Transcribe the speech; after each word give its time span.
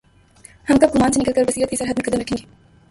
ہم 0.67 0.77
کب 0.77 0.95
گمان 0.95 1.11
سے 1.11 1.19
نکل 1.19 1.33
کربصیرت 1.33 1.69
کی 1.69 1.75
سرحد 1.75 1.93
میں 1.97 2.11
قدم 2.11 2.19
رکھیں 2.19 2.37
گے؟ 2.37 2.43